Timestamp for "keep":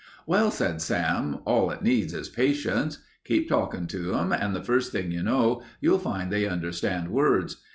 3.23-3.49